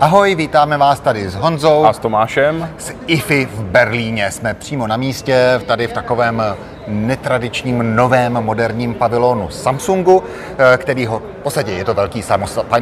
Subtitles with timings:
[0.00, 1.84] Ahoj, vítáme vás tady s Honzou.
[1.84, 2.68] A s Tomášem.
[2.78, 4.30] Z IFI v Berlíně.
[4.30, 6.42] Jsme přímo na místě, tady v takovém
[6.86, 10.22] netradičním, novém, moderním pavilonu Samsungu,
[10.58, 12.22] eh, který ho, v podstatě je to velký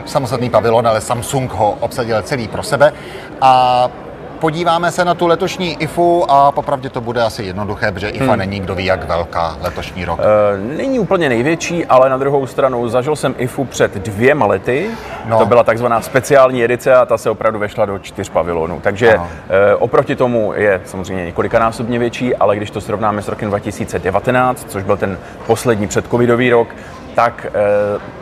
[0.06, 2.92] samostatný pavilon, ale Samsung ho obsadil celý pro sebe.
[3.40, 3.88] A
[4.36, 8.38] podíváme se na tu letošní IFU a popravdě to bude asi jednoduché, protože IFA hmm.
[8.38, 10.20] není kdo ví jak velká letošní rok.
[10.20, 14.90] E, není úplně největší, ale na druhou stranu zažil jsem IFU před dvěma lety.
[15.24, 15.38] No.
[15.38, 18.80] To byla takzvaná speciální edice a ta se opravdu vešla do čtyř pavilonů.
[18.82, 24.66] Takže e, oproti tomu je samozřejmě několikanásobně větší, ale když to srovnáme s rokem 2019,
[24.68, 26.68] což byl ten poslední předcovidový rok,
[27.16, 27.50] tak e,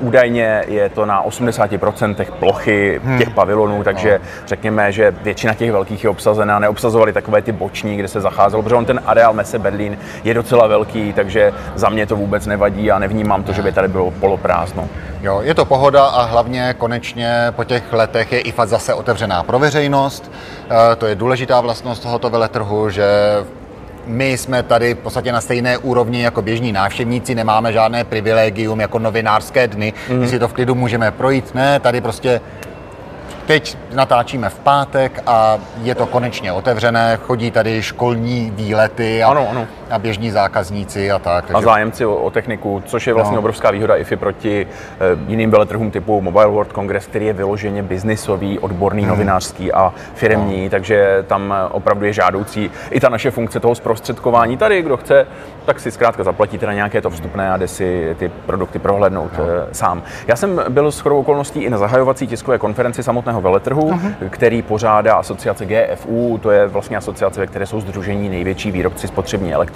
[0.00, 3.18] údajně je to na 80% plochy hmm.
[3.18, 4.28] těch pavilonů, takže no.
[4.46, 8.74] řekněme, že většina těch velkých je obsazená, neobsazovali takové ty boční, kde se zacházelo, protože
[8.74, 12.98] on ten areál Messe Berlín je docela velký, takže za mě to vůbec nevadí a
[12.98, 14.88] nevnímám to, že by tady bylo poloprázdno.
[15.22, 19.58] Jo, je to pohoda a hlavně konečně po těch letech je IFA zase otevřená pro
[19.58, 20.32] veřejnost.
[20.92, 23.04] E, to je důležitá vlastnost tohoto veletrhu, že
[24.06, 28.98] my jsme tady v podstatě na stejné úrovni jako běžní návštěvníci, nemáme žádné privilegium jako
[28.98, 30.28] novinářské dny, mm.
[30.28, 31.54] si to v klidu můžeme projít.
[31.54, 32.40] Ne, tady prostě
[33.46, 39.48] Teď natáčíme v pátek a je to konečně otevřené, chodí tady školní výlety a, ano,
[39.50, 39.66] ano.
[39.90, 41.44] A běžní zákazníci a tak.
[41.44, 41.58] Takže...
[41.58, 43.38] A zájemci o, o techniku, což je vlastně no.
[43.38, 44.66] obrovská výhoda IFI proti e,
[45.26, 49.10] jiným veletrhům typu Mobile World Congress, který je vyloženě biznisový, odborný, hmm.
[49.10, 50.70] novinářský a firmní, no.
[50.70, 54.56] takže tam opravdu je žádoucí i ta naše funkce toho zprostředkování.
[54.56, 55.26] Tady, kdo chce,
[55.64, 59.44] tak si zkrátka zaplatí teda nějaké to vstupné a jde si ty produkty prohlédnout no.
[59.44, 60.02] e, sám.
[60.26, 64.28] Já jsem byl s chodou okolností i na zahajovací tiskové konferenci samotného veletrhu, uh-huh.
[64.30, 69.54] který pořádá asociace GFU, to je vlastně asociace, ve které jsou združení největší výrobci spotřební
[69.54, 69.73] elektroniky,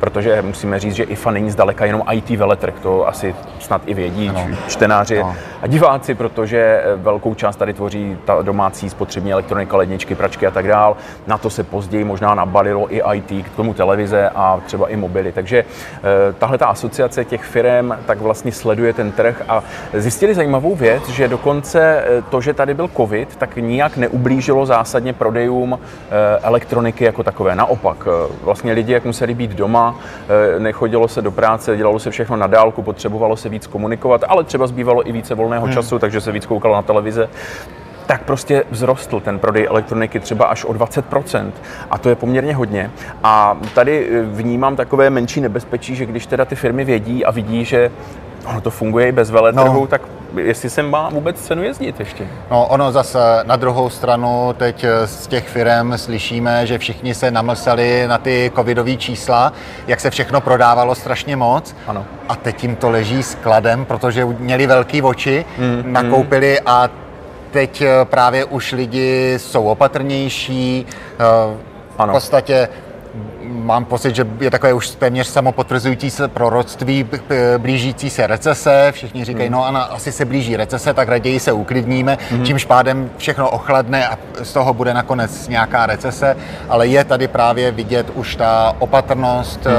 [0.00, 4.28] protože musíme říct, že IFA není zdaleka jenom IT veletrh, to asi snad i vědí
[4.28, 4.46] ano.
[4.68, 5.36] čtenáři ano.
[5.62, 10.50] a diváci, protože eh, velkou část tady tvoří ta domácí spotřební elektronika, ledničky, pračky a
[10.50, 10.96] tak dál.
[11.26, 15.32] Na to se později možná nabalilo i IT, k tomu televize a třeba i mobily.
[15.32, 19.62] Takže eh, tahle ta asociace těch firm tak vlastně sleduje ten trh a
[19.94, 25.12] zjistili zajímavou věc, že dokonce eh, to, že tady byl covid, tak nijak neublížilo zásadně
[25.12, 25.78] prodejům
[26.42, 27.54] elektroniky jako takové.
[27.54, 28.08] Naopak,
[28.42, 29.94] vlastně lidi, jak museli být doma,
[30.28, 34.44] eh, nechodilo se do práce, dělalo se všechno na dálku, potřebovalo se víc komunikovat, ale
[34.44, 35.74] třeba zbývalo i více volného hmm.
[35.74, 37.28] času, takže se víc koukalo na televize
[38.06, 41.52] tak prostě vzrostl ten prodej elektroniky třeba až o 20%.
[41.90, 42.90] A to je poměrně hodně.
[43.22, 47.90] A tady vnímám takové menší nebezpečí, že když teda ty firmy vědí a vidí, že
[48.46, 49.86] ono to funguje i bez veletrhu, no.
[49.86, 50.02] tak
[50.38, 52.26] jestli se má vůbec cenu jezdit ještě.
[52.50, 58.04] No ono zase na druhou stranu teď z těch firm slyšíme, že všichni se namlsali
[58.06, 59.52] na ty covidové čísla,
[59.86, 61.76] jak se všechno prodávalo strašně moc.
[61.86, 62.04] Ano.
[62.28, 66.68] A teď jim to leží skladem, protože měli velký oči, mm, nakoupili mm.
[66.68, 66.88] a
[67.50, 71.58] teď právě už lidi jsou opatrnější, eh,
[71.98, 72.12] ano.
[72.12, 72.68] v podstatě
[73.44, 77.06] mám pocit, že je takové už téměř samopotvrzující se proroctví
[77.58, 78.92] blížící se recese.
[78.92, 79.52] Všichni říkají, hmm.
[79.52, 82.44] no ano, asi se blíží recese, tak raději se uklidníme, hmm.
[82.44, 86.36] čímž pádem všechno ochladne a z toho bude nakonec nějaká recese,
[86.68, 89.74] ale je tady právě vidět už ta opatrnost hmm.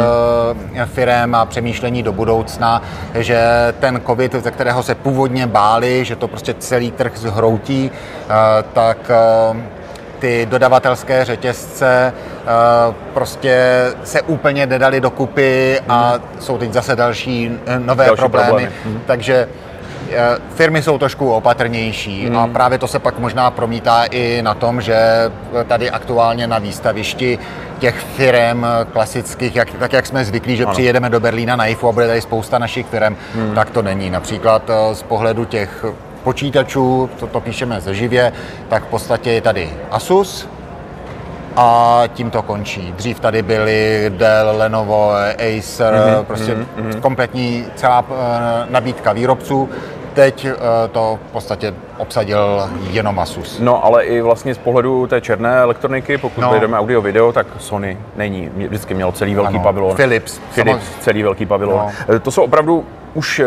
[0.76, 2.82] Eh, firem a přemýšlení do budoucna,
[3.16, 3.44] že
[3.80, 8.30] ten covid, ze kterého se původně báli, že to prostě celý trh zhroutí, eh,
[8.74, 9.83] tak eh,
[10.24, 13.58] ty dodavatelské řetězce eh, prostě
[14.04, 16.22] se úplně nedali dokupy a hmm.
[16.40, 18.48] jsou teď zase další eh, nové další problémy.
[18.48, 18.72] problémy.
[18.86, 19.02] Hmm.
[19.06, 19.48] Takže
[20.12, 22.38] eh, firmy jsou trošku opatrnější hmm.
[22.38, 24.98] a právě to se pak možná promítá i na tom, že
[25.68, 27.40] tady aktuálně na výstavišti
[27.80, 30.74] těch firm klasických, jak, tak jak jsme zvyklí, že ano.
[30.74, 33.56] přijedeme do Berlína na IFU a bude tady spousta našich firm, hmm.
[33.56, 34.10] tak to není.
[34.10, 35.86] Například z pohledu těch
[36.24, 38.34] počítačů, to, to píšeme ze živě,
[38.70, 40.48] tak v podstatě je tady Asus,
[41.56, 42.94] a tím to končí.
[42.98, 47.00] Dřív tady byly Dell, Lenovo, Acer, mm-hmm, prostě mm-hmm.
[47.00, 48.16] kompletní celá uh,
[48.70, 49.70] nabídka výrobců.
[50.14, 50.52] Teď uh,
[50.92, 53.60] to v podstatě obsadil jenom Asus.
[53.60, 56.60] No, ale i vlastně z pohledu té černé elektroniky, pokud no.
[56.60, 58.50] jdeme audio video, tak Sony není.
[58.56, 59.64] Vždycky měl celý velký ano.
[59.64, 59.96] pavilon.
[59.96, 60.40] Philips.
[60.56, 61.92] Philips, celý velký pavilon.
[62.10, 62.20] No.
[62.20, 63.46] To jsou opravdu už eh,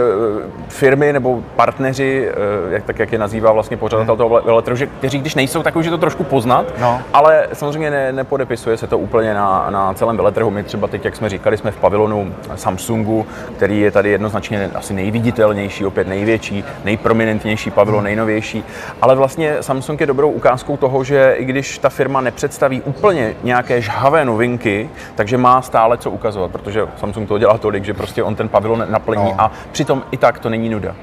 [0.69, 2.35] firmy nebo partneři, eh,
[2.75, 4.19] jak, tak jak je nazývá vlastně pořadatel hmm.
[4.19, 7.01] toho veletrhu, kteří když nejsou, tak už je to trošku poznat, no.
[7.13, 10.51] ale samozřejmě ne, nepodepisuje se to úplně na, na celém veletrhu.
[10.51, 13.27] My třeba teď, jak jsme říkali, jsme v pavilonu Samsungu,
[13.57, 18.05] který je tady jednoznačně asi nejviditelnější, opět největší, nejprominentnější pavilon, hmm.
[18.05, 18.65] nejnovější,
[19.03, 23.81] ale vlastně Samsung je dobrou ukázkou toho, že i když ta firma nepředstaví úplně nějaké
[23.81, 28.35] žhavé novinky, takže má stále co ukazovat, protože Samsung to dělá tolik, že prostě on
[28.35, 29.35] ten pavilon naplní no.
[29.39, 30.95] a Přitom i tak to není nuda.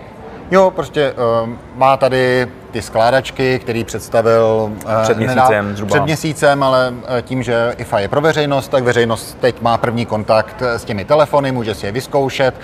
[0.52, 6.64] Jo, prostě uh, má tady ty skládačky, který představil uh, před měsícem, nedá, před měsícem,
[6.64, 10.84] ale uh, tím, že IFA je pro veřejnost, tak veřejnost teď má první kontakt s
[10.86, 12.56] těmi telefony, může si je vyzkoušet.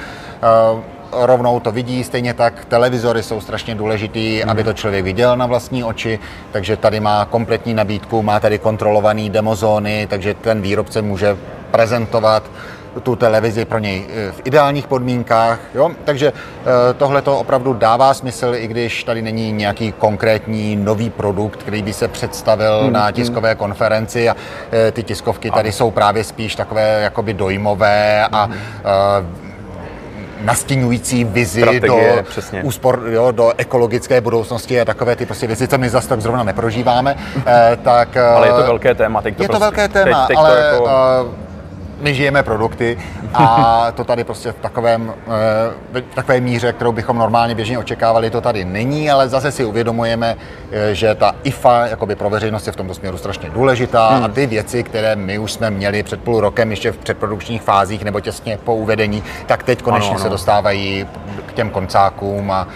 [0.74, 0.80] Uh,
[1.12, 4.50] rovnou to vidí, stejně tak televizory jsou strašně důležitý, mm.
[4.50, 6.20] aby to člověk viděl na vlastní oči,
[6.52, 11.38] takže tady má kompletní nabídku, má tady kontrolovaný demozóny, takže ten výrobce může
[11.72, 12.44] prezentovat
[13.04, 15.60] tu televizi pro něj eh, v ideálních podmínkách.
[15.76, 15.92] Jo?
[16.06, 21.60] Takže eh, tohle to opravdu dává smysl, i když tady není nějaký konkrétní nový produkt,
[21.60, 23.14] který by se představil hmm, na hmm.
[23.14, 24.36] tiskové konferenci a
[24.72, 29.50] eh, ty tiskovky tady jsou právě spíš takové jakoby dojmové a hmm
[30.42, 32.64] nastínující vizi Strategie, do přesně.
[32.64, 36.44] úspor, jo, do ekologické budoucnosti a takové ty prostě věci, co my zase tak zrovna
[36.44, 37.16] neprožíváme.
[37.48, 39.22] Eh, tak, ale je to velké téma.
[39.22, 40.84] Teď to je prostě, to velké téma, teď, teď ale to jako...
[40.84, 41.49] uh,
[42.02, 42.98] my žijeme produkty
[43.34, 45.14] a to tady prostě v takovém,
[45.94, 49.66] eh, v takové míře, kterou bychom normálně běžně očekávali, to tady není, ale zase si
[49.66, 50.36] uvědomujeme,
[50.72, 54.26] eh, že ta IFA jakoby pro veřejnost je v tomto směru strašně důležitá hmm.
[54.26, 58.04] a ty věci, které my už jsme měli před půl rokem ještě v předprodukčních fázích
[58.04, 60.24] nebo těsně po uvedení, tak teď konečně ano, ano.
[60.24, 61.08] se dostávají
[61.46, 62.68] k těm koncákům a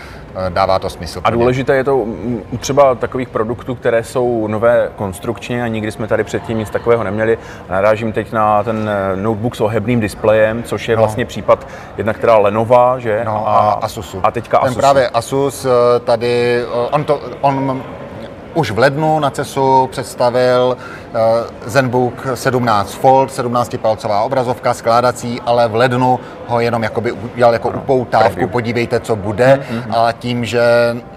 [0.49, 1.21] dává to smysl.
[1.23, 6.07] A důležité je to u třeba takových produktů, které jsou nové konstrukčně a nikdy jsme
[6.07, 7.37] tady předtím nic takového neměli.
[7.69, 11.01] Narážím teď na ten eh, notebook s ohebným displejem, což je no.
[11.01, 13.21] vlastně případ jedna, která Lenova, že?
[13.25, 14.19] No, a, a Asusu.
[14.23, 14.77] A teďka ten Asus.
[14.77, 17.83] právě Asus eh, tady, on, to, on
[18.53, 21.19] už v lednu na CESu představil uh,
[21.65, 28.47] ZenBook 17 Fold, 17-palcová obrazovka, skládací, ale v lednu ho jenom jakoby udělal jako upoutávku,
[28.47, 29.59] podívejte, co bude.
[29.71, 29.97] Mm-hmm.
[29.97, 30.61] A tím, že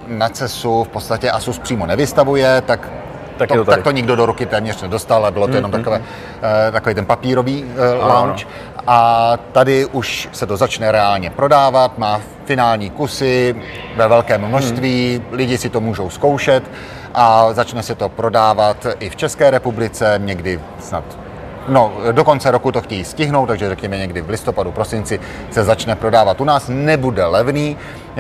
[0.07, 2.89] na CESu v podstatě Asus přímo nevystavuje, tak
[3.37, 5.77] tak, to, to tak to nikdo do ruky téměř nedostal, ale bylo to jenom mm-hmm.
[5.77, 6.05] takové, uh,
[6.73, 8.47] takový ten papírový uh, launch.
[8.87, 13.57] A tady už se to začne reálně prodávat, má finální kusy
[13.97, 15.37] ve velkém množství, mm.
[15.37, 16.63] lidi si to můžou zkoušet
[17.17, 21.26] a začne se to prodávat i v České republice, někdy snad
[21.69, 25.21] No, do konce roku to chtějí stihnout, takže řekněme někdy v listopadu, prosinci
[25.51, 26.41] se začne prodávat.
[26.41, 27.77] U nás nebude levný,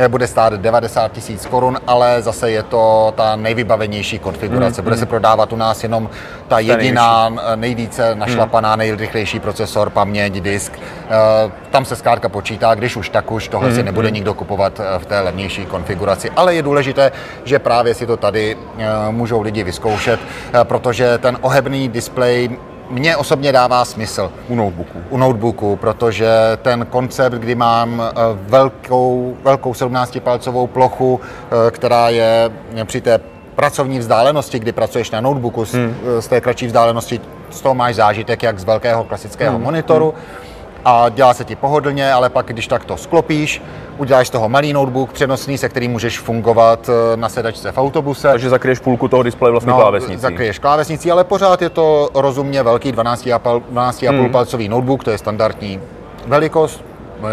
[0.09, 4.81] bude stát 90 tisíc korun, ale zase je to ta nejvybavenější konfigurace.
[4.81, 5.01] Mm, bude mm.
[5.01, 6.11] se prodávat u nás jenom
[6.49, 8.79] ta jediná, nejvíce našlapaná, mm.
[8.79, 10.73] nejrychlejší procesor, paměť, disk.
[10.77, 14.99] Eh, tam se zkrátka počítá, když už tak už tohle si nebude nikdo kupovat eh,
[14.99, 16.31] v té levnější konfiguraci.
[16.31, 17.13] Ale je důležité,
[17.45, 20.21] že právě si to tady eh, můžou lidi vyzkoušet,
[20.63, 22.51] protože ten ohebný displej
[22.91, 24.33] mně osobně dává smysl.
[24.49, 24.99] U notebooku.
[25.11, 26.29] U notebooku, protože
[26.63, 32.51] ten koncept, kdy mám eh, velkou, velkou 17-palcovou plochu, eh, která je
[32.85, 33.21] při té
[33.55, 35.97] pracovní vzdálenosti, kdy pracuješ na notebooku, hmm.
[36.21, 39.65] z té kratší vzdálenosti, z toho máš zážitek jak z velkého klasického hmm.
[39.65, 40.15] monitoru.
[40.17, 40.47] Hmm
[40.89, 43.63] a dělá se ti pohodlně, ale pak, když tak to sklopíš,
[43.99, 48.29] uděláš toho malý notebook přenosný, se kterým můžeš fungovat eh, na sedačce v autobuse.
[48.29, 50.21] Takže zakryješ půlku toho displeje vlastně no, klávesnicí.
[50.21, 54.31] Zakryješ klávesnicí, ale pořád je to rozumně velký 12,5 12 hmm.
[54.31, 55.81] palcový notebook, to je standardní
[56.27, 56.85] velikost,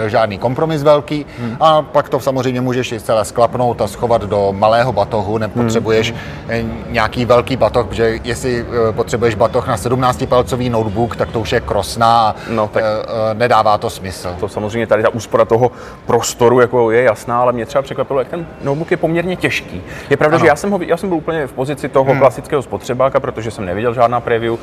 [0.07, 1.57] žádný kompromis velký hmm.
[1.59, 6.13] a pak to samozřejmě můžeš i celé sklapnout a schovat do malého batohu, nepotřebuješ
[6.47, 6.83] hmm.
[6.89, 11.59] nějaký velký batoh, protože jestli eh, potřebuješ batoh na 17-palcový notebook, tak to už je
[11.59, 14.35] krosná a no, tak eh, nedává to smysl.
[14.39, 15.71] To samozřejmě tady ta úspora toho
[16.05, 19.81] prostoru jako je jasná, ale mě třeba překvapilo, jak ten notebook je poměrně těžký.
[20.09, 20.45] Je pravda, ano.
[20.45, 22.19] že já jsem, ho, já jsem byl úplně v pozici toho hmm.
[22.19, 24.55] klasického spotřebáka, protože jsem neviděl žádná preview,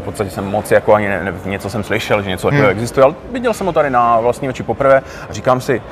[0.00, 2.64] v podstatě jsem moc jako ani ne, ne, něco jsem slyšel, že něco hmm.
[2.64, 5.82] existuje, ale viděl jsem ho tady na vlastní oči poprvé a říkám si,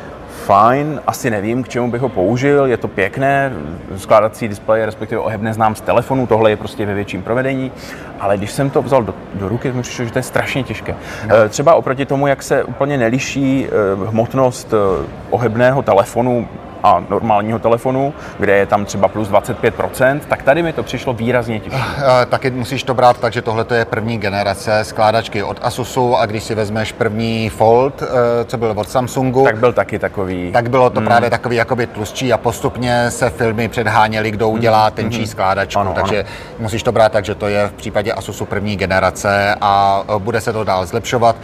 [0.44, 3.52] fajn, asi nevím, k čemu bych ho použil, je to pěkné,
[3.96, 7.72] skládací displej, respektive ohebné znám z telefonu, tohle je prostě ve větším provedení,
[8.20, 10.94] ale když jsem to vzal do, do ruky, mi přišlo, že to je strašně těžké.
[11.26, 11.48] No.
[11.48, 13.70] Třeba oproti tomu, jak se úplně neliší eh,
[14.08, 16.48] hmotnost eh, ohebného telefonu
[16.86, 21.60] a normálního telefonu, kde je tam třeba plus 25%, tak tady mi to přišlo výrazně
[21.60, 21.76] těžší.
[21.98, 26.26] Eh, taky musíš to brát tak, že tohle je první generace skládačky od Asusu a
[26.26, 28.06] když si vezmeš první Fold, eh,
[28.44, 30.52] co byl od Samsungu, tak byl taky takový.
[30.52, 31.06] Tak bylo to hmm.
[31.06, 34.92] právě takový jakoby tlustší a postupně se filmy předháněly, kdo udělá hmm.
[34.92, 35.26] tenčí hmm.
[35.26, 36.28] skládačku, ano, takže ano.
[36.58, 40.40] musíš to brát tak, že to je v případě Asusu první generace a eh, bude
[40.40, 41.36] se to dál zlepšovat.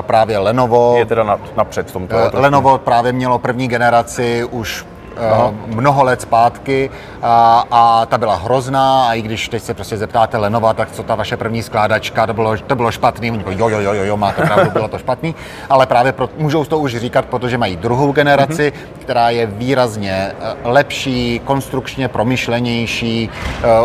[0.00, 0.94] Právě Lenovo...
[0.98, 2.16] Je teda napřed v tomto.
[2.32, 4.81] Lenovo právě mělo první generaci už
[5.16, 5.52] Aha.
[5.68, 6.90] Eh, mnoho let zpátky
[7.22, 11.02] a, a ta byla hrozná a i když teď se prostě zeptáte Lenova, tak co
[11.02, 14.42] ta vaše první skládačka, to bylo, to bylo špatný, oni jo, jo, jo, jo, máte
[14.42, 15.34] pravdu, bylo to špatný,
[15.70, 19.00] ale právě pro, můžou to už říkat, protože mají druhou generaci, mm-hmm.
[19.00, 23.30] která je výrazně eh, lepší, konstrukčně promyšlenější,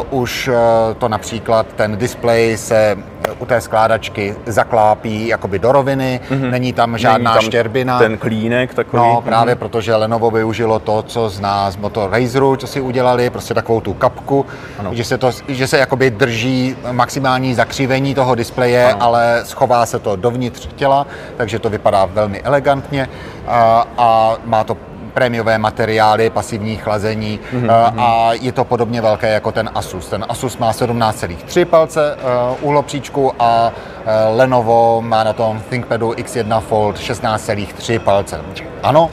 [0.10, 0.50] už
[0.98, 2.98] to například ten displej se
[3.39, 6.51] u té skládačky zaklápí jakoby do roviny, mm-hmm.
[6.51, 8.00] není tam žádná není tam štěrbina.
[8.00, 9.03] ten klínek takový.
[9.03, 9.57] No, právě mm-hmm.
[9.57, 13.93] protože Lenovo využilo to, co zná z Motor Razeru, co si udělali, prostě takovou tu
[13.93, 14.46] kapku,
[14.79, 14.89] ano.
[14.93, 19.03] že se, to, že se jakoby drží maximální zakřivení toho displeje, ano.
[19.03, 21.07] ale schová se to dovnitř těla,
[21.38, 23.10] takže to vypadá velmi elegantně
[23.48, 24.77] a, a má to
[25.17, 27.93] prémiové materiály, pasivní chlazení mm-hmm.
[27.97, 30.09] a je to podobně velké jako ten Asus.
[30.09, 36.62] Ten Asus má 17,3 palce uh, úhlopříčku a uh, Lenovo má na tom ThinkPadu X1
[36.62, 38.41] Fold 16,3 palce.
[38.83, 39.09] Ano,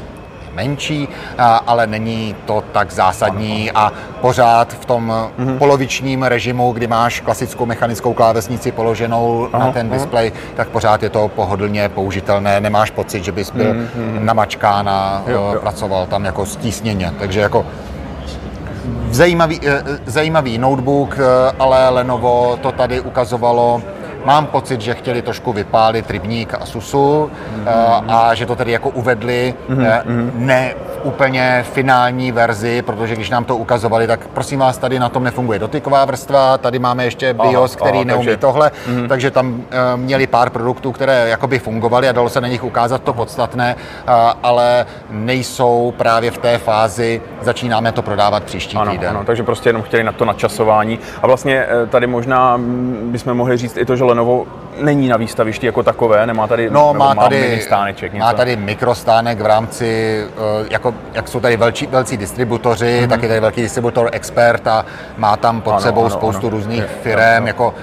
[0.55, 1.09] menší,
[1.67, 5.59] ale není to tak zásadní a pořád v tom mm-hmm.
[5.59, 11.11] polovičním režimu, kdy máš klasickou mechanickou klávesnici položenou aha, na ten displej, tak pořád je
[11.11, 12.61] to pohodlně použitelné.
[12.61, 14.25] Nemáš pocit, že bys byl mm-hmm.
[14.25, 15.61] namačkán a jo, jo.
[15.61, 17.13] pracoval tam jako stísněně.
[17.19, 17.67] Takže jako
[19.11, 21.19] zajímavý, e, e, zajímavý notebook,
[21.59, 23.83] ale Lenovo to tady ukazovalo
[24.25, 27.31] Mám pocit, že chtěli trošku vypálit rybník a susu
[27.65, 28.05] mm-hmm.
[28.09, 30.31] a že to tedy jako uvedli mm-hmm.
[30.35, 35.09] ne v úplně finální verzi, protože když nám to ukazovali, tak prosím vás, tady na
[35.09, 39.09] tom nefunguje dotyková vrstva, tady máme ještě BIOS, aha, který aha, neumí takže, tohle, mm-hmm.
[39.09, 39.61] takže tam uh,
[39.97, 43.77] měli pár produktů, které jakoby fungovaly a dalo se na nich ukázat to podstatné,
[44.43, 49.11] ale nejsou právě v té fázi, začínáme to prodávat příští ano, týden.
[49.11, 52.61] Ano, takže prostě jenom chtěli na to načasování a vlastně tady možná
[53.03, 54.47] bychom mohli říct i to, že Lenovo
[54.81, 58.25] není na výstavišti jako takové, nemá tady, no, má tady stáneček, něco?
[58.25, 63.09] Má tady mikrostánek v rámci, eh, jako, jak jsou tady velcí, velcí distributoři, mm-hmm.
[63.09, 66.57] tak je tady velký distributor Expert a má tam pod ano, sebou ano, spoustu ano.
[66.57, 67.75] různých firm, jako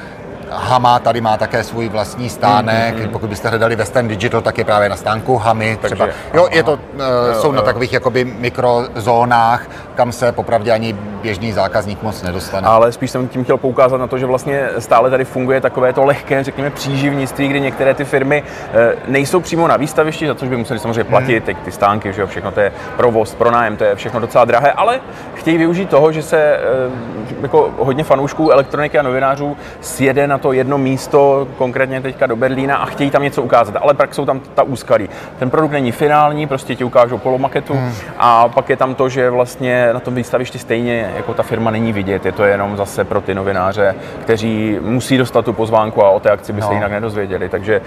[0.54, 2.96] Hama tady má také svůj vlastní stánek.
[2.96, 5.78] Mm, mm, Pokud byste hledali Western Digital, tak je právě na stánku Hamy.
[5.82, 6.08] Třeba.
[6.34, 7.54] Jo, je to, uh, jo, jsou jo.
[7.54, 12.68] na takových jakoby mikrozónách, kam se popravdě ani běžný zákazník moc nedostane.
[12.68, 16.06] Ale spíš jsem tím chtěl poukázat na to, že vlastně stále tady funguje takové to
[16.06, 20.58] lehké, řekněme, příživnictví, kdy některé ty firmy uh, nejsou přímo na výstavišti, za což by
[20.58, 21.56] museli samozřejmě platit, mm.
[21.56, 25.00] ty stánky, že jo, všechno to je provoz, pronájem, to je všechno docela drahé, ale
[25.36, 30.54] chtějí využít toho, že se uh, jako hodně fanoušků elektroniky a novinářů sjede na to
[30.54, 34.40] jedno místo, konkrétně teďka do Berlína a chtějí tam něco ukázat, ale pak jsou tam
[34.40, 35.10] ta úskalí.
[35.40, 37.92] Ten produkt není finální, prostě ti ukážou polomaketu hmm.
[38.18, 41.94] a pak je tam to, že vlastně na tom výstavišti stejně jako ta firma není
[41.94, 46.20] vidět, je to jenom zase pro ty novináře, kteří musí dostat tu pozvánku a o
[46.20, 46.68] té akci by no.
[46.68, 47.82] se jinak nedozvěděli, takže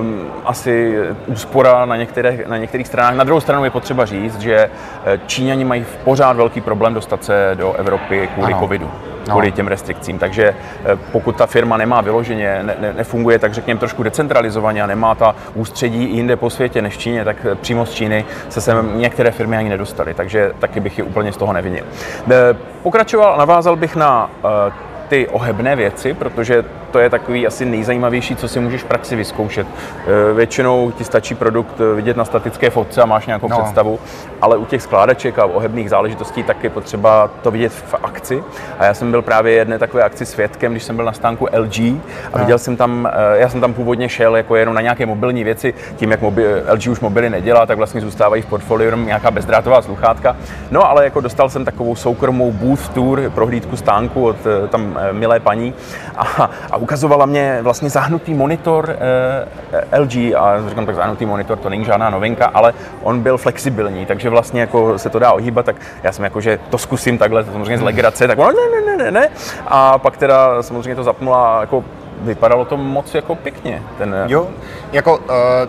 [0.00, 3.14] um, asi úspora na, některé, na některých stranách.
[3.14, 4.70] Na druhou stranu je potřeba říct, že
[5.04, 8.60] eh, Číňani mají pořád velký problém dostat se do Evropy kvůli ano.
[8.60, 8.90] covidu
[9.30, 9.56] kvůli no.
[9.56, 10.18] těm restrikcím.
[10.18, 10.44] Takže
[10.84, 15.14] eh, pokud ta firma nemá vyloženě, ne, ne, nefunguje tak řekněme trošku decentralizovaně a nemá
[15.14, 18.60] ta ústředí i jinde po světě než v Číně, tak eh, přímo z Číny se
[18.60, 21.84] sem některé firmy ani nedostaly, takže taky bych je úplně z toho nevinil.
[22.30, 24.30] Eh, pokračoval, navázal bych na
[25.08, 26.64] ty ohebné věci, protože
[26.94, 29.66] to je takový asi nejzajímavější, co si můžeš v praxi vyzkoušet.
[30.30, 33.56] E, většinou ti stačí produkt vidět na statické fotce a máš nějakou no.
[33.56, 33.98] představu,
[34.40, 38.44] ale u těch skládaček a ohebných záležitostí tak je potřeba to vidět v akci.
[38.78, 41.78] A já jsem byl právě jedné takové akci svědkem, když jsem byl na stánku LG
[41.78, 42.38] a no.
[42.38, 45.74] viděl jsem tam, e, já jsem tam původně šel jako jenom na nějaké mobilní věci,
[45.96, 49.82] tím jak mobil, LG už mobily nedělá, tak vlastně zůstávají v portfoliu jenom nějaká bezdrátová
[49.82, 50.36] sluchátka.
[50.70, 55.40] No ale jako dostal jsem takovou soukromou booth tour, prohlídku stánku od e, tam milé
[55.40, 55.74] paní
[56.16, 58.96] a, a ukazovala mě vlastně zahnutý monitor
[59.72, 64.06] eh, LG a říkám, tak zahnutý monitor, to není žádná novinka, ale on byl flexibilní,
[64.06, 67.44] takže vlastně jako se to dá ohýbat, tak já jsem jako, že to zkusím takhle,
[67.44, 69.28] to samozřejmě z legrace, tak ono ne, ne, ne, ne,
[69.66, 71.84] a pak teda samozřejmě to zapnula jako
[72.20, 73.82] vypadalo to moc jako pěkně.
[73.98, 74.14] Ten...
[74.26, 74.48] Jo,
[74.92, 75.24] jako uh,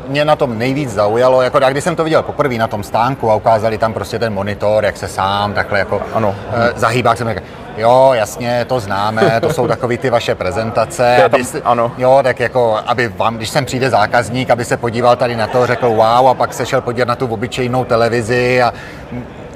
[0.07, 3.35] mě na tom nejvíc zaujalo, jako když jsem to viděl poprvé na tom stánku a
[3.35, 6.29] ukázali tam prostě ten monitor, jak se sám takhle jako ano.
[6.29, 6.35] Uh,
[6.75, 7.43] zahýbá, jsem říkal,
[7.77, 11.17] jo, jasně, to známe, to jsou takové ty vaše prezentace.
[11.29, 11.91] Tam, aby, ano.
[11.97, 15.67] Jo, tak jako, aby vám, když sem přijde zákazník, aby se podíval tady na to,
[15.67, 18.73] řekl wow a pak se šel podívat na tu obyčejnou televizi a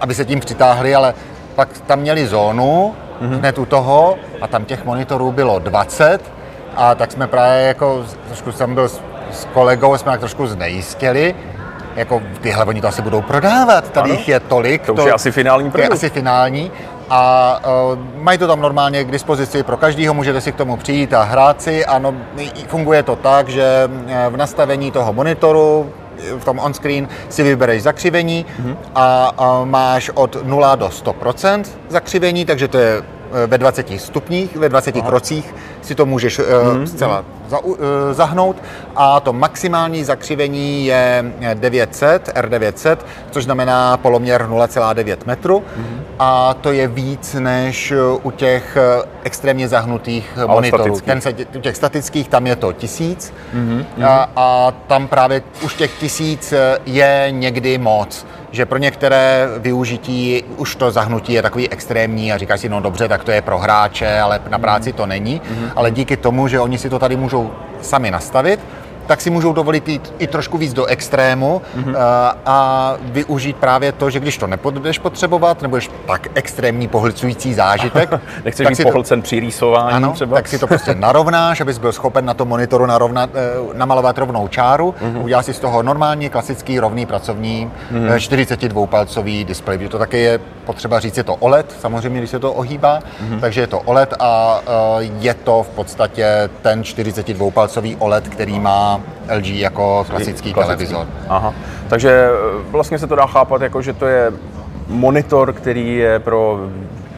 [0.02, 1.14] aby se tím přitáhli, ale
[1.56, 3.40] pak tam měli zónu, mm-hmm.
[3.40, 6.22] hned u toho a tam těch monitorů bylo 20
[6.76, 11.36] a tak jsme právě jako, trošku jsem byl s, s kolegou, jsme tak trošku znejistěli,
[11.96, 14.20] jako tyhle oni to asi budou prodávat, tady ano.
[14.20, 14.86] jich je tolik.
[14.86, 15.90] To už to je asi finální produkt.
[15.90, 16.72] Je asi finální
[17.10, 17.60] a
[17.94, 21.24] uh, mají to tam normálně k dispozici pro každého, můžete si k tomu přijít a
[21.24, 22.14] hrát si a no,
[22.68, 23.90] funguje to tak, že
[24.30, 25.90] v nastavení toho monitoru
[26.40, 28.76] v tom on-screen si vybereš zakřivení mm-hmm.
[28.96, 33.02] a, a máš od 0 do 100% zakřivení, takže to je
[33.48, 35.08] ve 20 stupních, ve 20 Aha.
[35.08, 36.84] krocích si to můžeš mm-hmm.
[36.84, 37.60] zcela za,
[38.12, 38.56] zahnout
[38.96, 42.98] a to maximální zakřivení je 900, R900,
[43.32, 46.00] což znamená poloměr 0,9 metru mm-hmm.
[46.20, 48.78] A to je víc než u těch
[49.24, 50.84] extrémně zahnutých Ale monitorů.
[50.84, 51.08] Statických.
[51.08, 53.86] Ten se, u těch statických tam je to tisíc mm-hmm.
[54.06, 56.54] a, a tam právě už těch tisíc
[56.86, 62.58] je někdy moc že pro některé využití už to zahnutí je takový extrémní a říká
[62.58, 65.42] si, no dobře, tak to je pro hráče, ale na práci to není.
[65.42, 65.72] Mm-hmm.
[65.76, 68.60] Ale díky tomu, že oni si to tady můžou sami nastavit,
[69.10, 71.96] tak si můžou dovolit jít i trošku víc do extrému mm-hmm.
[71.98, 78.10] a, a využít právě to, že když to nebudeš potřebovat, nebo tak extrémní pohlcující zážitek.
[78.46, 80.36] Nechceš tak být pohlcen při rýsování ano, třeba?
[80.36, 84.48] tak si to prostě narovnáš, abys byl schopen na tom monitoru narovnat, eh, namalovat rovnou
[84.48, 84.96] čáru.
[85.02, 85.24] Mm-hmm.
[85.24, 88.16] Udělá si z toho normální, klasický, rovný pracovní mm-hmm.
[88.16, 89.78] 42-palcový displej.
[89.78, 93.40] To také je potřeba říct, je to OLED, samozřejmě, když se to ohýbá, mm-hmm.
[93.40, 94.62] takže je to OLED a
[95.20, 98.99] je to v podstatě ten 42-palcový OLED, který má
[99.38, 100.54] LG jako klasický, klasický.
[100.54, 101.08] televizor.
[101.30, 101.54] Aha.
[101.88, 104.32] Takže eh, vlastně se to dá chápat jako, že to je
[104.88, 106.60] monitor, který je pro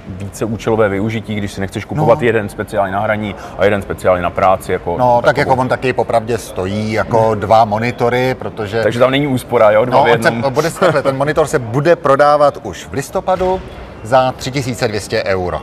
[0.08, 2.26] více účelové využití, když si nechceš kupovat no.
[2.26, 4.72] jeden speciální na hraní a jeden speciální na práci.
[4.72, 5.22] Jako no, takovou.
[5.22, 8.84] tak jako on taky popravdě stojí jako dva monitory, protože...
[8.84, 9.86] Takže tam není úspora, jo?
[9.86, 10.44] Dva no, v jednom.
[10.44, 10.72] Se, bude,
[11.04, 13.62] ten monitor se bude prodávat už v listopadu
[14.04, 15.62] za 3200 euro.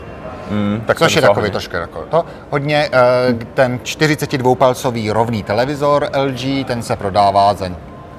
[0.50, 1.50] Hmm, tak Což je takový hodně.
[1.50, 2.24] trošku jako to.
[2.50, 7.66] Hodně, eh, ten 42-palcový rovný televizor LG, ten se prodává za,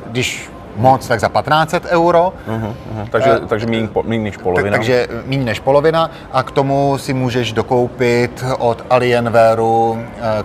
[0.08, 2.34] když moc, tak za 1500 euro.
[2.48, 3.08] Uh-huh, uh-huh.
[3.10, 4.78] Takže, uh, takže méně, méně než polovina.
[4.78, 9.98] takže méně než polovina a k tomu si můžeš dokoupit od Alienwareu uh,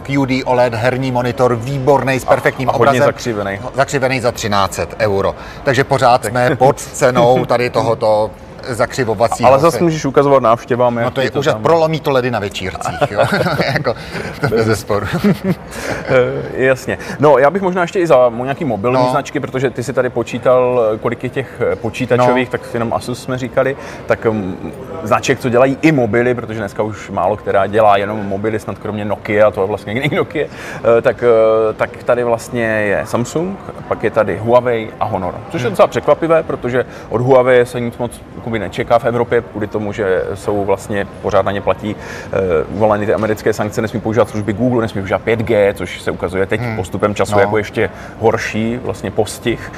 [0.03, 3.03] QD OLED herní monitor, výborný s perfektním a, a obrazem.
[3.03, 3.59] zakřivený.
[3.75, 5.35] Zakřivený za 1300 euro.
[5.64, 8.31] Takže pořád jsme pod cenou tady tohoto
[8.68, 9.44] zakřivovací.
[9.44, 10.94] Ale zase můžeš ukazovat návštěvám.
[10.94, 11.62] No to je to úžas, tam...
[11.62, 13.21] prolomí to ledy na večírcích, jo?
[13.75, 13.94] jako,
[14.40, 15.06] to bez sporu.
[16.06, 16.99] Eh, jasně.
[17.18, 19.11] No, já bych možná ještě i za nějaký mobilní no.
[19.11, 22.59] značky, protože ty si tady počítal, kolik je těch eh, počítačových, no.
[22.59, 24.56] tak jenom Asus jsme říkali, tak um,
[25.02, 29.04] značek, co dělají i mobily, protože dneska už málo která dělá jenom mobily, snad kromě
[29.04, 31.25] Nokia, to je vlastně jiný Nokia, eh, tak,
[31.76, 35.73] tak tady vlastně je Samsung, pak je tady Huawei a Honor, což je hmm.
[35.73, 38.21] docela překvapivé, protože od Huawei se nic moc
[38.54, 41.96] jakoby nečeká v Evropě, kvůli tomu, že jsou vlastně pořád na ně platí
[42.78, 46.61] uh, ty americké sankce, nesmí používat služby Google, nesmí používat 5G, což se ukazuje teď
[46.61, 46.76] hmm.
[46.76, 47.40] postupem času no.
[47.40, 49.72] jako ještě horší vlastně postih.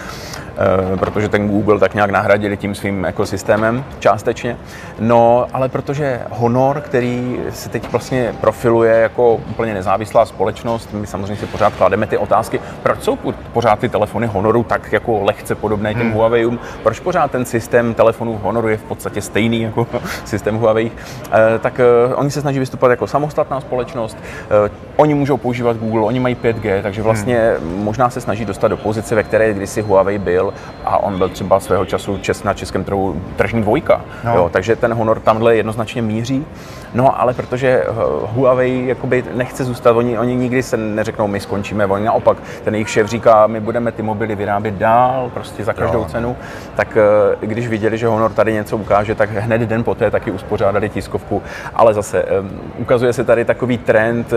[0.59, 4.57] Eh, protože ten Google tak nějak nahradili tím svým ekosystémem částečně.
[4.99, 11.37] No, ale protože Honor, který se teď vlastně profiluje jako úplně nezávislá společnost, my samozřejmě
[11.37, 13.19] si pořád klademe ty otázky, proč jsou
[13.53, 16.13] pořád ty telefony Honoru tak jako lehce podobné těm hmm.
[16.13, 19.87] Huaweiům, proč pořád ten systém telefonů Honoru je v podstatě stejný jako
[20.25, 20.91] systém Huawei,
[21.33, 24.17] eh, tak eh, oni se snaží vystupovat jako samostatná společnost,
[24.97, 27.85] oni můžou používat Google, oni mají 5G, takže vlastně hmm.
[27.85, 30.55] možná se snaží dostat do pozice, ve které kdysi Huawei byl, byl
[30.85, 34.01] a on byl třeba svého času čes na českém trhu tržní dvojka.
[34.25, 34.35] No.
[34.35, 36.47] Jo, takže ten honor tamhle jednoznačně míří.
[36.95, 37.93] No ale protože eh,
[38.35, 42.91] Huawei jakoby nechce zůstat, oni, oni nikdy se neřeknou, my skončíme, oni naopak, ten jejich
[42.91, 46.05] šéf říká, my budeme ty mobily vyrábět dál, prostě za každou jo.
[46.05, 46.37] cenu,
[46.75, 50.89] tak eh, když viděli, že Honor tady něco ukáže, tak hned den poté taky uspořádali
[50.89, 51.43] tiskovku,
[51.75, 52.27] ale zase eh,
[52.79, 54.35] ukazuje se tady takový trend,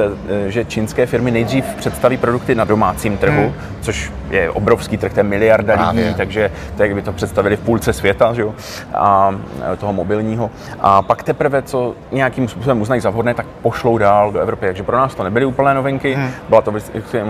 [0.48, 3.54] že čínské firmy nejdřív představí produkty na domácím trhu, hmm.
[3.82, 6.10] což je obrovský trh, to je miliarda Právě.
[6.10, 8.54] lidí, takže tak by to představili v půlce světa, že jo,
[8.94, 9.36] a
[9.78, 10.50] toho mobilního.
[10.80, 14.66] A pak teprve, co nějakým způsobem uznají za vhodné, tak pošlou dál do Evropy.
[14.66, 16.32] Takže pro nás to nebyly úplné novinky, hmm.
[16.50, 16.74] byla to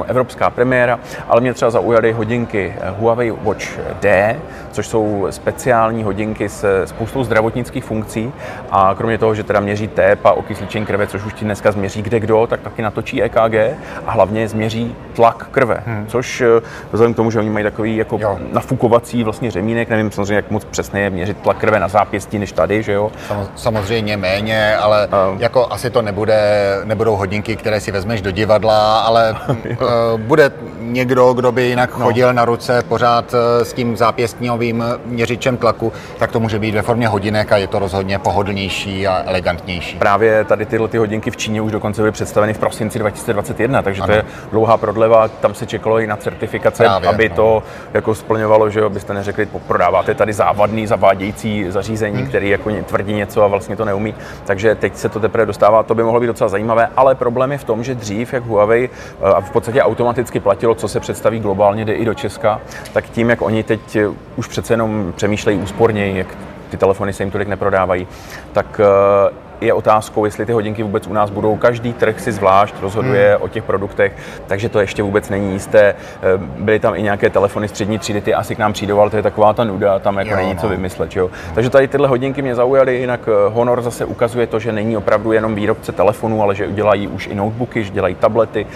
[0.07, 4.35] evropská premiéra, ale mě třeba zaujaly hodinky Huawei Watch D,
[4.71, 8.31] což jsou speciální hodinky s spoustou zdravotnických funkcí
[8.71, 12.01] a kromě toho, že teda měří tep a okysličení krve, což už ti dneska změří
[12.01, 16.05] kde kdo, tak taky natočí EKG a hlavně změří tlak krve, hmm.
[16.07, 18.39] což eh, vzhledem k tomu, že oni mají takový jako jo.
[18.59, 22.51] Nafukovací vlastně řemínek, nevím samozřejmě, jak moc přesně je měřit tlak krve na zápěstí než
[22.51, 23.11] tady, že jo?
[23.55, 25.41] Samozřejmě méně, ale uh.
[25.41, 26.39] jako asi to nebude,
[26.83, 32.05] nebudou hodinky, které si vezmeš do divadla, ale uh, bude někdo, kdo by jinak no.
[32.05, 36.81] chodil na ruce pořád eh, s tím zápěstňovým měřičem tlaku, tak to může být ve
[36.81, 39.97] formě hodinek a je to rozhodně pohodlnější a elegantnější.
[39.97, 44.01] Právě tady tyhle ty hodinky v Číně už dokonce byly představeny v prosinci 2021, takže
[44.01, 44.07] ano.
[44.07, 47.35] to je dlouhá prodleva, tam se čekalo i na certifikace, Právě, aby no.
[47.35, 52.27] to jako splňovalo, že abyste neřekli, prodáváte tady závadný, zavádějící zařízení, hmm.
[52.27, 54.15] který jako tvrdí něco a vlastně to neumí.
[54.45, 57.57] Takže teď se to teprve dostává, to by mohlo být docela zajímavé, ale problém je
[57.57, 61.85] v tom, že dřív, jak Huawei eh, v podstatě automaticky platilo co se představí globálně,
[61.85, 62.61] jde i do Česka,
[62.93, 66.27] tak tím, jak oni teď eh, už přece jenom přemýšlejí úsporněji, jak
[66.69, 68.07] ty telefony se jim tolik neprodávají,
[68.53, 71.55] tak eh, je otázkou, jestli ty hodinky vůbec u nás budou.
[71.55, 73.43] Každý trh si zvlášť rozhoduje hmm.
[73.43, 74.15] o těch produktech,
[74.47, 75.79] takže to ještě vůbec není jisté.
[75.79, 75.95] Eh,
[76.37, 79.23] byly tam i nějaké telefony střední třídy, ty asi k nám přijdou, ale to je
[79.23, 80.61] taková ta nuda, tam jako jo, není no.
[80.61, 81.15] co vymyslet.
[81.15, 81.29] Jo?
[81.53, 85.31] Takže tady tyhle hodinky mě zaujaly, jinak eh, Honor zase ukazuje to, že není opravdu
[85.31, 88.67] jenom výrobce telefonů, ale že dělají už i notebooky, že dělají tablety,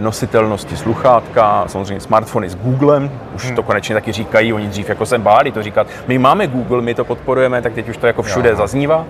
[0.00, 3.56] nositelnosti, sluchátka, samozřejmě smartfony s Googlem, už hmm.
[3.56, 5.86] to konečně taky říkají, oni dřív jako se báli to říkat.
[6.06, 8.56] My máme Google, my to podporujeme, tak teď už to jako všude jo.
[8.56, 9.06] zaznívá.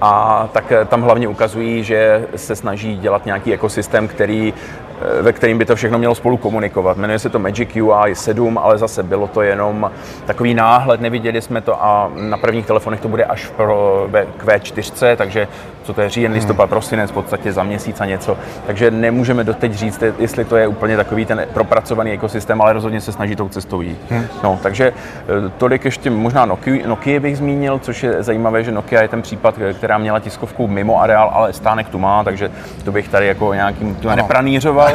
[0.00, 4.54] A tak eh, tam hlavně ukazují, že se snaží dělat nějaký ekosystém, který
[5.00, 6.96] Eh, ve kterým by to všechno mělo spolu komunikovat.
[6.96, 9.90] Jmenuje se to Magic UI 7, ale zase bylo to jenom
[10.26, 14.06] takový náhled, neviděli jsme to a na prvních telefonech to bude až pro
[14.38, 15.48] Q4, takže
[15.90, 16.70] co to je říjen, listopad, hmm.
[16.70, 18.36] prosinec, v podstatě za měsíc a něco.
[18.66, 23.12] Takže nemůžeme doteď říct, jestli to je úplně takový ten propracovaný ekosystém, ale rozhodně se
[23.12, 23.98] snaží tou cestou jít.
[24.10, 24.26] Hmm.
[24.44, 29.02] No, takže eh, tolik ještě možná Nokia, Nokia bych zmínil, což je zajímavé, že Nokia
[29.02, 32.50] je ten případ, která měla tiskovku mimo areál, ale stánek tu má, takže
[32.84, 34.92] to bych tady jako nějakým nepranířoval.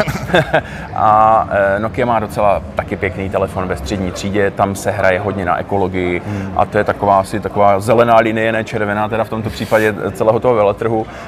[0.95, 5.45] a e, Nokia má docela taky pěkný telefon ve střední třídě, tam se hraje hodně
[5.45, 6.53] na ekologii hmm.
[6.55, 10.39] a to je taková asi taková zelená linie, ne červená, teda v tomto případě celého
[10.39, 10.84] toho veletrhu,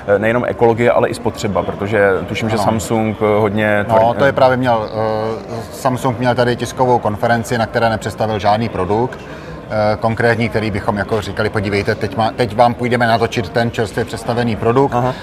[0.07, 3.83] e, nejenom ekologie, ale i spotřeba, protože tuším, že Samsung hodně...
[3.87, 4.05] Tvrdě...
[4.05, 4.89] No, to je právě měl,
[5.47, 9.19] uh, Samsung měl tady tiskovou konferenci, na které nepředstavil žádný produkt,
[9.99, 14.55] konkrétní, který bychom jako říkali, podívejte, teď, má, teď vám půjdeme natočit ten čerstvě představený
[14.55, 15.13] produkt, Aha.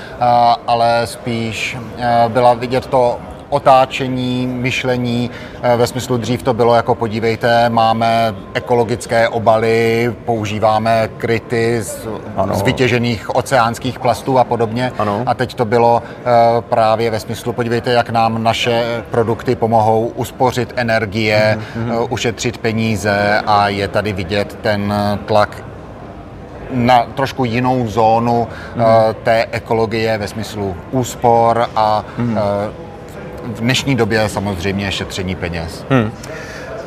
[0.66, 1.78] ale spíš
[2.28, 5.30] byla vidět to otáčení, myšlení.
[5.62, 12.08] Eh, ve smyslu dřív to bylo jako podívejte, máme ekologické obaly, používáme kryty z,
[12.52, 14.92] z vytěžených oceánských plastů a podobně.
[14.98, 15.22] Ano.
[15.26, 16.22] A teď to bylo eh,
[16.60, 22.06] právě ve smyslu podívejte, jak nám naše produkty pomohou uspořit energie, mm-hmm.
[22.10, 24.94] ušetřit peníze a je tady vidět ten
[25.26, 25.64] tlak
[26.70, 28.84] na trošku jinou zónu mm.
[29.22, 32.38] té ekologie ve smyslu úspor a mm
[33.44, 35.84] v dnešní době samozřejmě šetření peněz.
[35.90, 36.12] Hmm.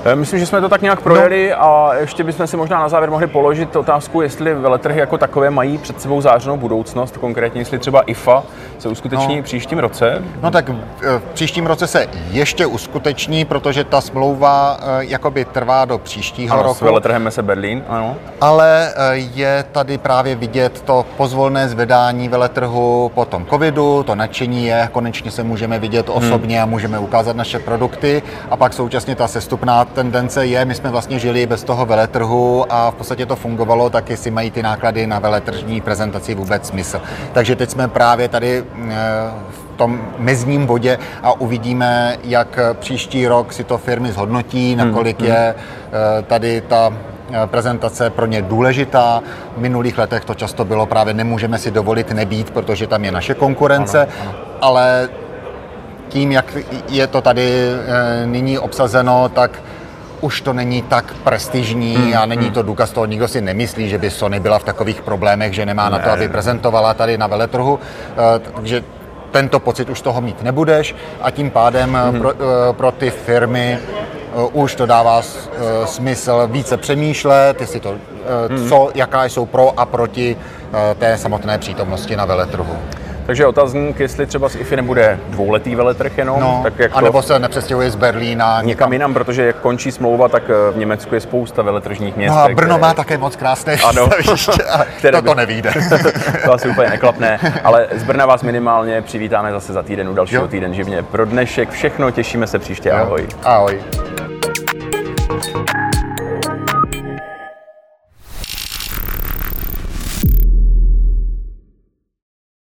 [0.08, 1.64] Eh, myslím, že jsme to tak nějak projeli no.
[1.64, 5.78] a ještě bychom si možná na závěr mohli položit otázku, jestli veletrhy jako takové mají
[5.78, 8.44] před sebou zářenou budoucnost, konkrétně jestli třeba IFA
[8.80, 9.44] se uskuteční no.
[9.44, 10.24] příštím roce.
[10.42, 15.98] No tak v příštím roce se ještě uskuteční, protože ta smlouva eh, jakoby trvá do
[15.98, 16.76] příštího ano, roku.
[16.76, 18.16] s veletrhem se Berlín, ano.
[18.42, 24.66] Ale eh, je tady právě vidět to pozvolné zvedání veletrhu po tom covidu, to nadšení
[24.66, 26.18] je, konečně se můžeme vidět hmm.
[26.18, 26.64] osobně hmm.
[26.64, 31.20] a můžeme ukázat naše produkty a pak současně ta sestupná tendence je, my jsme vlastně
[31.20, 35.20] žili bez toho veletrhu a v podstatě to fungovalo, tak jestli mají ty náklady na
[35.20, 37.02] veletržní prezentaci vůbec smysl.
[37.34, 38.96] Takže teď jsme právě tady eh,
[39.50, 45.20] v tom mezním bodě a uvidíme, jak příští rok si to firmy zhodnotí, hmm, nakolik
[45.20, 45.28] hmm.
[45.28, 49.22] je eh, tady ta eh, prezentace pro ně důležitá.
[49.58, 53.34] V minulých letech to často bylo právě nemůžeme si dovolit nebýt, protože tam je naše
[53.34, 54.34] konkurence, ano, ano.
[54.62, 55.10] ale
[56.10, 56.58] tím, jak
[56.90, 57.72] je to tady
[58.26, 59.52] nyní obsazeno, tak
[60.22, 62.54] už to není tak prestižní hmm, a není hmm.
[62.54, 65.90] to důkaz toho, nikdo si nemyslí, že by Sony byla v takových problémech, že nemá
[65.90, 65.92] ne.
[65.92, 67.80] na to, aby prezentovala tady na veletrhu,
[68.12, 68.84] eh, takže
[69.32, 72.20] tento pocit už toho mít nebudeš a tím pádem eh, hmm.
[72.20, 73.80] pro, eh, pro ty firmy
[74.54, 75.22] už to dává
[75.86, 77.96] smysl více přemýšlet, jestli to,
[78.70, 80.38] co, jaká jsou pro a proti
[81.00, 82.78] té samotné přítomnosti na veletrhu.
[83.28, 87.02] Takže otazník, jestli třeba z IFI nebude dvouletý veletrh jenom, no, tak jak to...
[87.02, 90.78] nebo se nepřestěhuje z Berlína někam, někam jinam, protože jak končí smlouva, tak eh, v
[90.78, 92.36] Německu je spousta veletržních měst.
[92.36, 94.10] No a Brno má také moc krásné ano,
[94.98, 95.72] které to, to nevíde.
[96.46, 100.42] to asi úplně neklapne, ale z Brna vás minimálně přivítáme zase za týden u dalšího
[100.42, 100.48] jo.
[100.48, 101.04] týden živně.
[101.04, 103.28] Pro dnešek všechno, těšíme se příště, ahoj.
[103.44, 103.80] Ahoj.